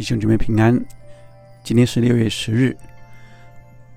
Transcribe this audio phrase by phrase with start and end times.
[0.00, 0.82] 弟兄姊妹平安，
[1.62, 2.74] 今天是六月十日，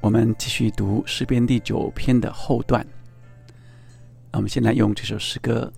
[0.00, 2.84] 我们继续读诗篇第九篇的后段。
[4.32, 5.72] 那我们先来用这首诗歌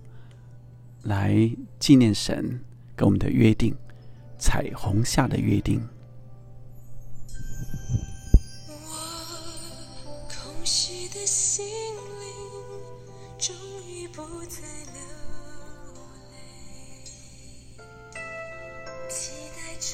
[1.03, 2.59] 来纪念神
[2.95, 3.75] 跟我们的约定——
[4.39, 5.87] 彩虹下的约定。
[8.67, 12.27] 我空虚的心灵
[13.37, 13.55] 终
[13.87, 14.99] 于不再流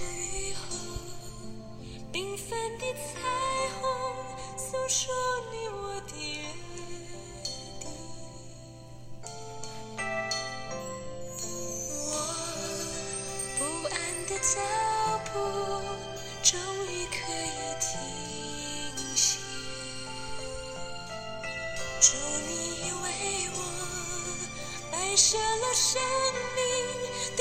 [0.02, 0.62] 待着雨后
[2.12, 3.22] 缤纷的彩
[3.80, 3.84] 虹，
[4.58, 5.14] 诉说
[5.52, 5.78] 你我
[6.08, 6.42] 的约
[7.80, 7.84] 定。
[12.08, 12.12] 我
[13.58, 13.60] 不
[13.94, 13.96] 安
[14.28, 14.50] 的脚
[15.32, 15.34] 步
[16.44, 16.50] 终
[16.88, 17.82] 于可以停
[19.16, 19.22] 息。
[22.02, 22.08] 祝
[22.48, 22.52] 你
[23.04, 23.06] 为
[23.56, 23.58] 我
[24.92, 26.02] 摆设了生
[26.56, 26.60] 命
[27.38, 27.40] 的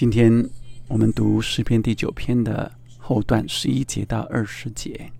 [0.00, 0.48] 今天
[0.88, 5.12] 我们读诗篇第九篇的后段十一节到二十节。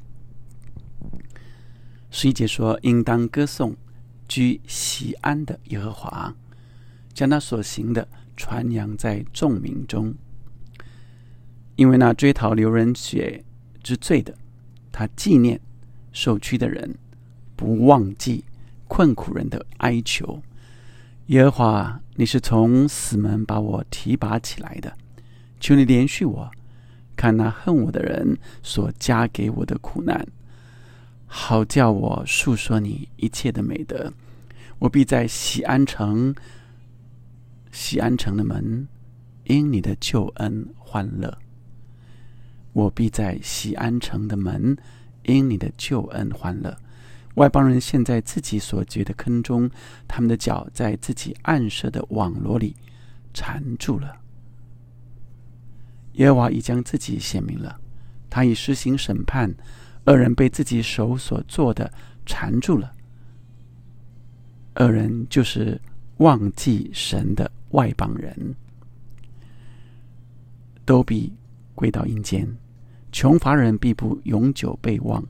[2.10, 3.76] 十一节说：“应当歌颂
[4.26, 6.34] 居西安的耶和华，
[7.12, 8.08] 将他所行的
[8.38, 10.14] 传扬在众民中。
[11.76, 13.44] 因为那追讨流人血
[13.82, 14.34] 之罪的，
[14.90, 15.60] 他纪念
[16.10, 16.96] 受屈的人，
[17.54, 18.46] 不忘记
[18.88, 20.40] 困苦人的哀求。
[21.30, 24.92] 耶和华，你是从死门把我提拔起来的，
[25.60, 26.50] 求你连续我，
[27.14, 30.26] 看那恨我的人所加给我的苦难。”
[31.32, 34.12] 好叫我述说你一切的美德，
[34.80, 36.34] 我必在喜安城，
[37.70, 38.88] 喜安城的门，
[39.44, 41.38] 因你的救恩欢乐。
[42.72, 44.76] 我必在喜安城的门，
[45.22, 46.76] 因你的救恩欢乐。
[47.34, 49.70] 外邦人陷在自己所掘的坑中，
[50.08, 52.74] 他们的脚在自己暗设的网罗里
[53.32, 54.16] 缠住了。
[56.14, 57.80] 耶和华已将自己显明了，
[58.28, 59.54] 他已施行审判。
[60.06, 61.92] 恶人被自己手所做的
[62.24, 62.92] 缠住了。
[64.76, 65.80] 恶人就是
[66.16, 68.54] 忘记神的外邦人，
[70.86, 71.32] 都必
[71.74, 72.48] 归到阴间。
[73.12, 75.22] 穷乏人必不永久被忘，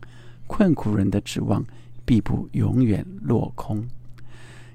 [0.47, 1.65] 困苦人的指望
[2.11, 3.87] 必不永远落空。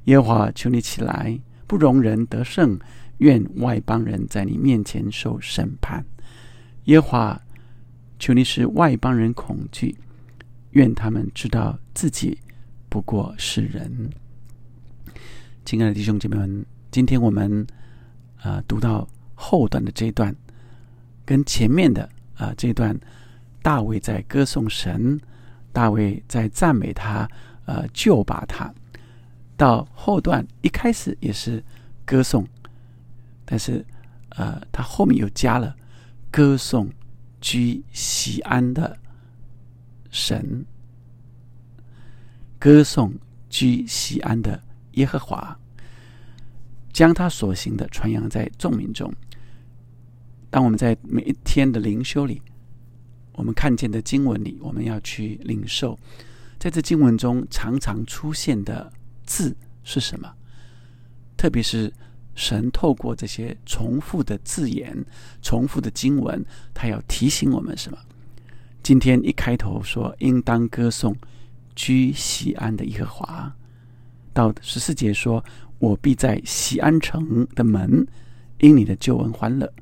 [0.05, 1.37] 耶和华，求你起来，
[1.67, 2.79] 不容人得胜，
[3.17, 6.05] 愿外邦人在你面前受审判。
[6.85, 7.41] 耶和华。
[8.17, 9.93] 求你使外邦人恐惧，
[10.71, 12.39] 愿他们知道自己
[12.87, 14.09] 不过是人。
[15.65, 17.67] 亲爱的弟兄姐妹们，今天我们
[18.41, 20.33] 啊读到后段的这一段，
[21.25, 22.97] 跟前面的啊这段，
[23.61, 25.19] 大卫在歌颂神，
[25.75, 27.29] 大卫在赞美他，
[27.65, 28.73] 呃救拔他。
[29.57, 31.61] 到后段一开始也是
[32.05, 32.47] 歌颂，
[33.43, 33.85] 但是
[34.29, 35.75] 呃他后面又加了
[36.31, 36.89] 歌颂。
[37.41, 38.97] 居西安的
[40.09, 40.65] 神，
[42.57, 43.13] 歌颂
[43.51, 44.59] 居西安的
[44.93, 45.55] 耶和华，
[46.91, 49.13] 将他所行的传扬在众民中。
[50.49, 52.41] 当我们在每一天的灵修里，
[53.35, 55.97] 我们看见的经文里，我们要去领受，
[56.57, 58.91] 在这经文中常常出现的
[59.25, 60.33] 字是什么？
[61.37, 61.93] 特别是。
[62.37, 64.93] 神透过这些重复的字眼、
[65.41, 67.97] 重复的经文，他要提醒我们什么？
[68.83, 71.15] 今天一开头说应当歌颂
[71.77, 73.55] 居西安的耶和华，
[74.33, 75.41] 到十四节说
[75.79, 78.05] ：“我必在西安城的门
[78.59, 79.73] 因你的救恩欢乐。”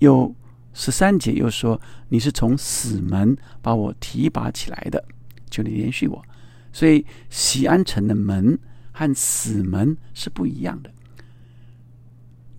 [0.00, 0.34] 又
[0.78, 1.80] 十三节又说
[2.10, 5.02] ：“你是从死门把我提拔起来的，
[5.50, 6.22] 求你连续我。”
[6.70, 8.58] 所以西安城的门
[8.92, 10.90] 和死门是不一样的。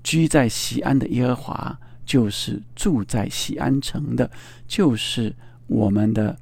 [0.02, 4.32] 居在西安的耶和华，就是住在西安城的，
[4.68, 5.36] 就是
[5.68, 6.36] 我们的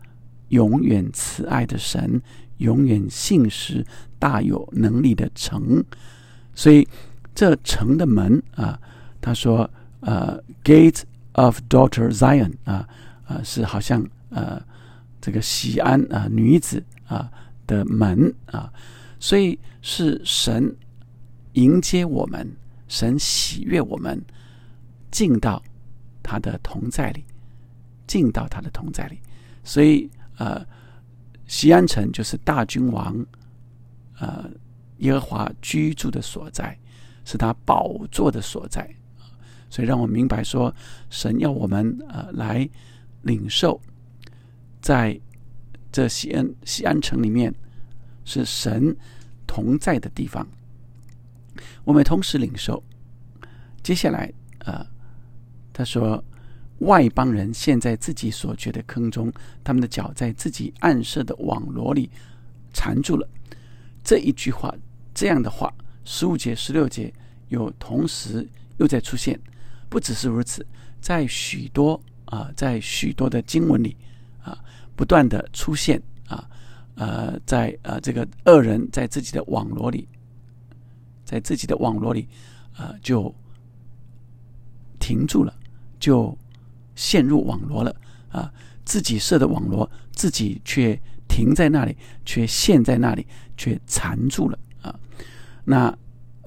[0.47, 2.21] 永远慈爱的神，
[2.59, 3.85] 永远信实、
[4.17, 5.83] 大有能力的城。
[6.53, 6.87] 所以
[7.33, 8.79] 这城的门啊，
[9.19, 9.69] 他说
[9.99, 11.01] ：“呃，Gate
[11.35, 12.87] of Daughter Zion 啊，
[13.25, 14.61] 啊是好像呃
[15.21, 17.31] 这个西安啊女子啊
[17.65, 18.71] 的门啊。”
[19.19, 20.75] 所以是神
[21.53, 22.45] 迎接我们，
[22.87, 24.21] 神喜悦我们
[25.09, 25.61] 进到
[26.21, 27.23] 他的同在里，
[28.05, 29.19] 进到他的同在里。
[29.63, 30.63] 所以呃，
[31.47, 33.25] 西安城就是大君王
[34.19, 34.49] 呃
[34.97, 36.77] 耶和华居住的所在，
[37.23, 38.87] 是他宝座的所在。
[39.69, 40.73] 所以让我明白说，
[41.09, 42.67] 神要我们呃来
[43.23, 43.81] 领受，
[44.81, 45.19] 在
[45.91, 47.53] 这西安西安城里面
[48.23, 48.95] 是神
[49.45, 50.47] 同在的地方。
[51.83, 52.83] 我们同时领受。
[53.81, 54.85] 接下来呃，
[55.71, 56.23] 他说
[56.79, 59.31] 外邦人陷在自己所掘的坑中，
[59.63, 62.09] 他们的脚在自己暗设的网罗里
[62.73, 63.27] 缠住了。
[64.03, 64.73] 这一句话，
[65.13, 65.73] 这样的话，
[66.03, 67.13] 十五节、十六节
[67.49, 68.47] 又同时
[68.77, 69.39] 又在出现。
[69.95, 70.67] 不只是如此，
[70.99, 73.95] 在许多啊，在许多的经文里
[74.43, 74.61] 啊，
[74.93, 76.45] 不断的出现啊，
[76.95, 80.05] 呃，在呃这个恶人在自己的网络里，
[81.23, 82.27] 在自己的网络里，
[82.77, 83.33] 呃，就
[84.99, 85.57] 停住了，
[85.97, 86.37] 就
[86.95, 87.95] 陷入网络了
[88.27, 88.51] 啊，
[88.83, 90.99] 自己设的网络，自己却
[91.29, 91.95] 停在那里，
[92.25, 93.25] 却陷在那里，
[93.55, 94.93] 却缠住了啊。
[95.63, 95.97] 那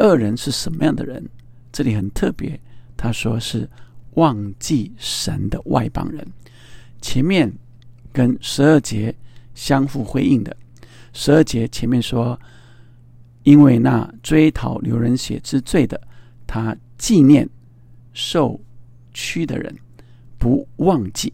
[0.01, 1.27] 恶人是什么样的人？
[1.73, 2.61] 这里很特别。
[2.99, 3.71] 他说是
[4.15, 6.27] 忘记神的外邦人，
[7.01, 7.51] 前面
[8.13, 9.15] 跟十二节
[9.55, 10.55] 相互辉映的。
[11.13, 12.39] 十二节前面说，
[13.45, 16.01] 因为那追讨流人血之罪的，
[16.45, 17.49] 他纪念
[18.13, 18.61] 受
[19.15, 19.73] 屈的人，
[20.37, 21.33] 不忘记。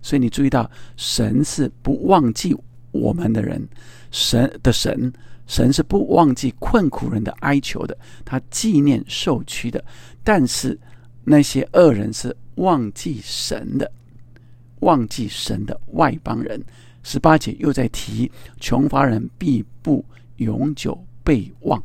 [0.00, 2.56] 所以你注意到，神是不忘记
[2.92, 3.68] 我们的人，
[4.12, 5.12] 神的神，
[5.48, 9.84] 神是不忘记困苦人的哀求的，他纪念受屈的，
[10.22, 10.78] 但是。
[11.24, 13.90] 那些恶人是忘记神的，
[14.80, 16.62] 忘记神的外邦人。
[17.04, 18.30] 十八节又在提
[18.60, 20.04] 穷乏人必不
[20.36, 21.82] 永久被忘，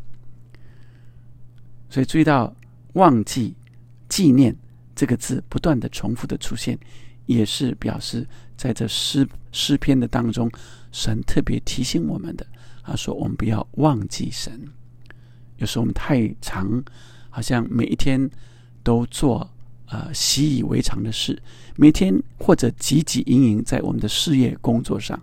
[1.89, 2.55] 所以注意到
[2.93, 3.55] “忘记
[4.09, 4.55] ”“纪念”
[4.95, 6.77] 这个字不断的重复的出现，
[7.25, 10.51] 也是表示在这诗诗篇的当中，
[10.91, 12.45] 神特别提醒我们的。
[12.83, 14.67] 他说：“我们不要忘记神。”
[15.57, 16.83] 有时候我们太长，
[17.29, 18.29] 好像每一天。
[18.87, 19.45] 都做
[19.87, 21.37] 呃习以为常的事，
[21.75, 25.21] 每天或者汲汲营营在我们的事业工作上，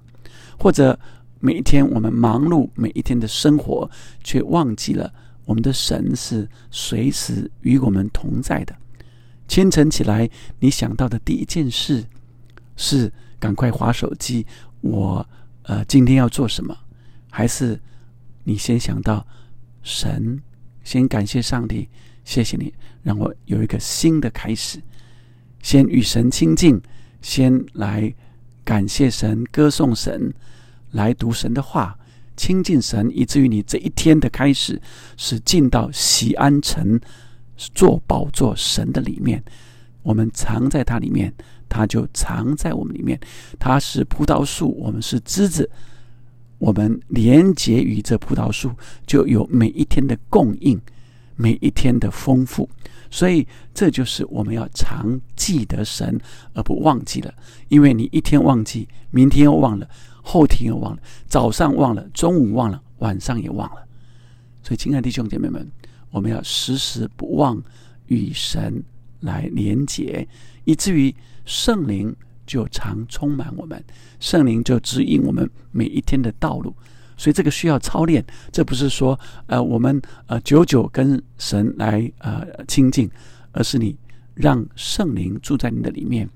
[0.58, 0.98] 或者
[1.40, 3.90] 每一天我们忙碌每一天的生活，
[4.22, 5.10] 却忘记了
[5.46, 8.76] 我们的神是随时与我们同在的。
[9.48, 10.28] 清晨起来，
[10.60, 12.04] 你想到的第一件事
[12.76, 14.46] 是赶快划手机，
[14.82, 15.26] 我
[15.62, 16.76] 呃今天要做什么？
[17.30, 17.80] 还是
[18.42, 19.26] 你先想到
[19.82, 20.38] 神，
[20.82, 21.88] 先感谢上帝？
[22.24, 22.72] 谢谢你，
[23.02, 24.80] 让我有一个新的开始。
[25.62, 26.80] 先与神亲近，
[27.20, 28.12] 先来
[28.64, 30.32] 感谢神、歌颂神，
[30.92, 31.98] 来读神的话，
[32.36, 34.80] 亲近神，以至于你这一天的开始
[35.16, 36.98] 是进到喜安城，
[37.56, 39.42] 做宝座神的里面。
[40.02, 41.32] 我们藏在它里面，
[41.68, 43.18] 它就藏在我们里面。
[43.58, 45.70] 它是葡萄树，我们是枝子，
[46.58, 48.70] 我们连结于这葡萄树，
[49.06, 50.78] 就有每一天的供应。
[51.36, 52.68] 每一天的丰富，
[53.10, 56.20] 所以这就是我们要常记得神，
[56.52, 57.34] 而不忘记了。
[57.68, 59.88] 因为你一天忘记，明天又忘了，
[60.22, 63.84] 后天又忘了，早上忘了，中午忘了，晚上也忘了。
[64.62, 65.70] 所以，亲爱的弟兄姐妹们，
[66.10, 67.62] 我们要时时不忘
[68.06, 68.82] 与神
[69.20, 70.26] 来连结，
[70.64, 71.14] 以至于
[71.44, 72.14] 圣灵
[72.46, 73.82] 就常充满我们，
[74.20, 76.74] 圣灵就指引我们每一天的道路。
[77.16, 83.10] 所以这个需要操练，这不是说呃我们呃久久跟神来呃亲近，
[83.52, 83.96] 而是你
[84.34, 86.28] 让圣灵住在你的里面，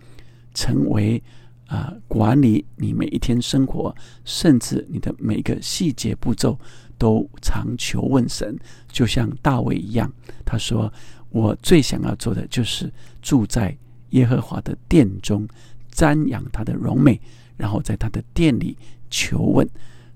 [0.55, 1.23] 成为
[1.67, 3.95] 啊管理你每一天生活，
[4.25, 6.59] 甚至你的每一个细节步骤
[6.97, 8.57] 都常求问神，
[8.91, 10.11] 就像大卫一样，
[10.45, 10.93] 他说
[11.31, 13.77] 我最想要做的就是住在
[14.11, 15.47] 耶和华的殿中，
[15.93, 17.21] 瞻仰他的荣美，
[17.57, 18.77] 然后在他的殿里
[19.11, 19.69] 求问。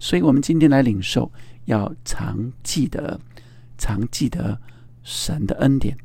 [0.03, 1.31] 所以，我们今天来领受，
[1.67, 3.21] 要常记得，
[3.79, 4.61] 常记得
[5.05, 5.97] 神的恩典，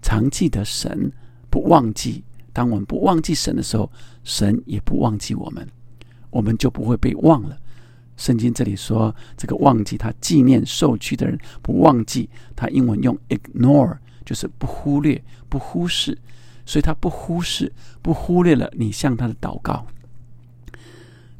[0.00, 1.10] 常记得神
[1.50, 2.22] 不忘记。
[2.52, 3.90] 当我们不忘记神的时候，
[4.22, 5.68] 神也不忘记我们，
[6.30, 7.58] 我们就不会被忘了。
[8.16, 12.30] 圣经这里说，这个忘记，他纪念受屈的人，不忘记。
[12.54, 16.16] 他英文用 ignore，就是不忽略、不忽视。
[16.64, 17.72] 所以他不忽视、
[18.02, 19.84] 不忽略了你向他的祷告。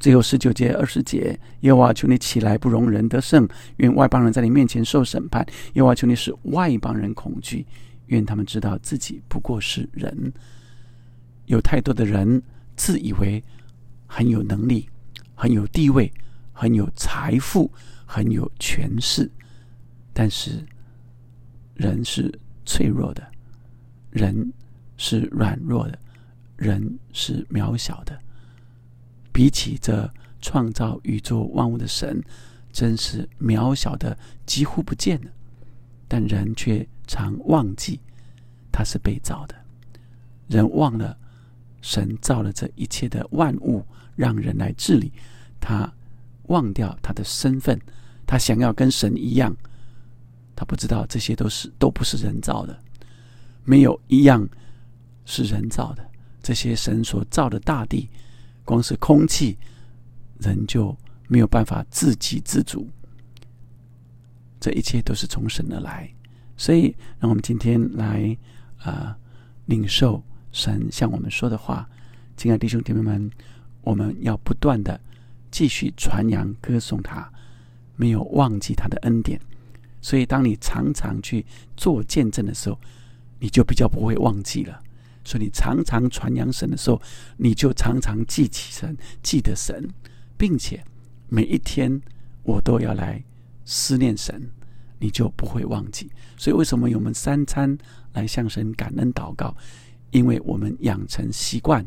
[0.02, 5.46] 最后十九节、二十节，耶和华求你起来，不容人得胜；愿外邦人在你面前受审判。
[5.74, 7.64] 耶和华求你使外邦人恐惧，
[8.06, 10.32] 愿他们知道自己不过是人。
[11.46, 12.42] 有太多的人
[12.74, 13.40] 自以为
[14.08, 14.88] 很有能力、
[15.36, 16.12] 很有地位、
[16.52, 17.70] 很有财富、
[18.04, 19.30] 很有权势，
[20.12, 20.66] 但是
[21.74, 22.28] 人是
[22.64, 23.24] 脆弱的，
[24.10, 24.52] 人
[24.96, 25.96] 是软弱的，
[26.56, 28.18] 人是渺小的。
[29.32, 32.22] 比起这创造宇宙万物的神，
[32.72, 35.30] 真是渺小的几乎不见了。
[36.06, 37.98] 但人却常忘记
[38.70, 39.54] 他是被造的，
[40.48, 41.16] 人忘了
[41.80, 43.84] 神造了这一切的万物，
[44.14, 45.10] 让人来治理。
[45.58, 45.90] 他
[46.48, 47.80] 忘掉他的身份，
[48.26, 49.56] 他想要跟神一样，
[50.54, 52.78] 他不知道这些都是都不是人造的，
[53.64, 54.46] 没有一样
[55.24, 56.06] 是人造的。
[56.42, 58.10] 这些神所造的大地，
[58.72, 59.58] 光是空气，
[60.38, 60.96] 人就
[61.28, 62.88] 没有办法自给自足。
[64.58, 66.10] 这一切都是从神而来，
[66.56, 68.34] 所以让我们今天来
[68.78, 69.14] 啊
[69.66, 71.86] 领受神向我们说的话。
[72.34, 73.30] 亲爱的弟兄姐妹们，
[73.82, 74.98] 我们要不断的
[75.50, 77.30] 继续传扬歌颂他，
[77.94, 79.38] 没有忘记他的恩典。
[80.00, 81.44] 所以，当你常常去
[81.76, 82.80] 做见证的时候，
[83.38, 84.82] 你就比较不会忘记了。
[85.24, 87.00] 所以，你常常传扬神的时候，
[87.36, 89.88] 你就常常记起神，记得神，
[90.36, 90.82] 并且
[91.28, 92.00] 每一天
[92.42, 93.22] 我都要来。
[93.64, 94.50] 思念神，
[94.98, 96.10] 你就不会忘记。
[96.36, 97.78] 所以，为什么我们三餐
[98.12, 99.56] 来向神感恩祷告？
[100.10, 101.86] 因为我们养成习惯，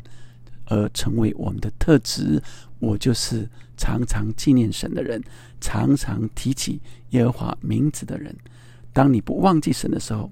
[0.68, 2.42] 而成为我们的特质。
[2.80, 5.22] 我就是常常纪念神的人，
[5.60, 8.34] 常常提起耶和华名字的人。
[8.94, 10.32] 当你不忘记神的时候，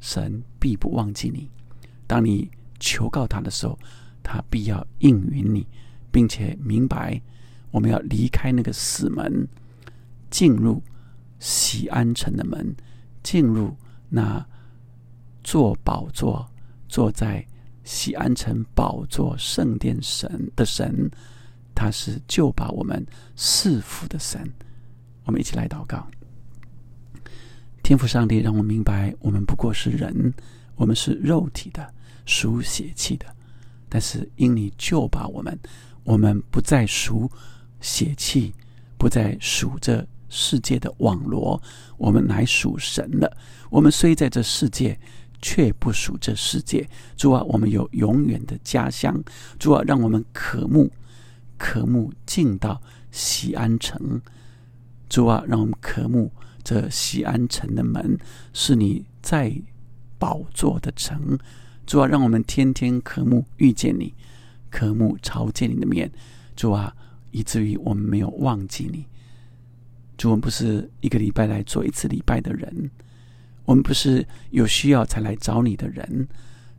[0.00, 1.46] 神必不忘记你；
[2.10, 2.50] 当你
[2.80, 3.78] 求告他的时候，
[4.20, 5.64] 他必要应允你，
[6.10, 7.22] 并且明白
[7.70, 9.46] 我们要离开那个死门。
[10.28, 10.82] 进入
[11.38, 12.74] 喜安城的门，
[13.22, 13.76] 进入
[14.08, 14.44] 那
[15.44, 16.50] 坐宝座、
[16.88, 17.46] 坐在
[17.84, 21.08] 喜安城宝座圣殿神的神，
[21.76, 24.52] 他是救把我们赐福的神。
[25.24, 26.08] 我们一起来祷告：
[27.84, 30.34] 天父上帝，让我明白，我们不过是人，
[30.76, 31.92] 我们是肉体的，
[32.30, 33.26] 属血气的。
[33.88, 35.58] 但是因你救把我们，
[36.04, 37.28] 我们不再属
[37.80, 38.54] 血气，
[38.96, 40.06] 不再属这。
[40.32, 41.60] 世界的网罗，
[41.96, 43.36] 我们乃属神了。
[43.68, 44.96] 我们虽在这世界，
[45.42, 46.88] 却不属这世界。
[47.16, 49.20] 主啊，我们有永远的家乡。
[49.58, 50.88] 主啊，让我们渴慕，
[51.58, 54.22] 渴慕进到西安城。
[55.08, 56.30] 主啊，让我们渴慕
[56.62, 58.16] 这西安城的门，
[58.52, 59.52] 是你在
[60.16, 61.36] 宝座的城。
[61.90, 64.14] 主啊，让我们天天渴慕遇见你，
[64.70, 66.08] 渴慕朝见你的面。
[66.54, 66.94] 主啊，
[67.32, 69.04] 以至于我们没有忘记你。
[70.16, 72.88] 主，我们不是一个礼拜来做一次礼拜的人，
[73.64, 76.28] 我们不是有需要才来找你的人。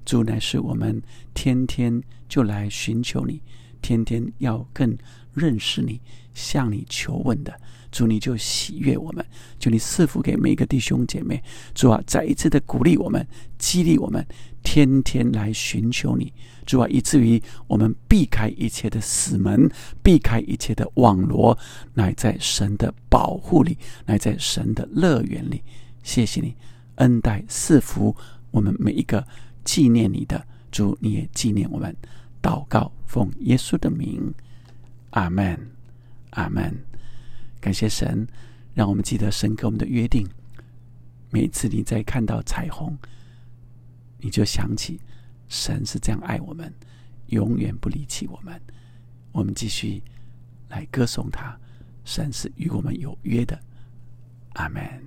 [0.06, 1.02] 主，乃是我们
[1.34, 3.42] 天天就来寻求你，
[3.82, 4.98] 天天要更
[5.34, 6.00] 认识你，
[6.34, 7.54] 向你求问的。
[7.92, 9.26] 主，你就喜悦我们，
[9.60, 11.44] 就你赐福给每一个弟兄姐妹。
[11.74, 14.26] 主啊，再一次的鼓励我们，激励我们，
[14.64, 16.32] 天天来寻求你。
[16.66, 19.70] 主啊，以至于我们避开一切的死门，
[20.02, 21.58] 避开一切的网罗，
[21.94, 25.62] 乃在神的保护里，乃在神的乐园里。
[26.02, 26.56] 谢谢你
[26.96, 28.16] 恩待赐福
[28.52, 29.28] 我们每一个
[29.66, 31.94] 纪念你的主，你也纪念我们。
[32.42, 34.34] 祷告奉耶稣的名，
[35.12, 35.72] 阿门，
[36.32, 36.76] 阿门。
[37.60, 38.28] 感谢神，
[38.74, 40.28] 让我们记得神给我们的约定。
[41.30, 42.98] 每次你在看到彩虹，
[44.18, 45.00] 你就想起。
[45.48, 46.74] 神是这样爱我们，
[47.28, 48.60] 永远不离弃我们。
[49.32, 50.02] 我们继续
[50.70, 51.58] 来歌颂他。
[52.04, 53.60] 神是与我们有约的。
[54.54, 54.82] 阿门。
[54.82, 55.04] 阿门，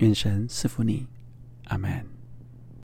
[0.00, 1.06] 愿神赐福你，
[1.66, 2.09] 阿门。